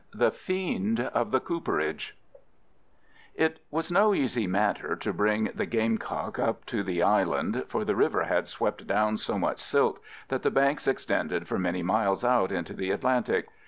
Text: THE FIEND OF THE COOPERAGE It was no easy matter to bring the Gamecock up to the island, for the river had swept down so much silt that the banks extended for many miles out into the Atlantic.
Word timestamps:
THE 0.15 0.31
FIEND 0.31 0.99
OF 0.99 1.29
THE 1.29 1.39
COOPERAGE 1.39 2.17
It 3.35 3.59
was 3.69 3.91
no 3.91 4.15
easy 4.15 4.47
matter 4.47 4.95
to 4.95 5.13
bring 5.13 5.49
the 5.53 5.67
Gamecock 5.67 6.39
up 6.39 6.65
to 6.65 6.81
the 6.81 7.03
island, 7.03 7.65
for 7.67 7.85
the 7.85 7.95
river 7.95 8.23
had 8.23 8.47
swept 8.47 8.87
down 8.87 9.19
so 9.19 9.37
much 9.37 9.59
silt 9.59 9.99
that 10.29 10.41
the 10.41 10.49
banks 10.49 10.87
extended 10.87 11.47
for 11.47 11.59
many 11.59 11.83
miles 11.83 12.25
out 12.25 12.51
into 12.51 12.73
the 12.73 12.89
Atlantic. 12.89 13.45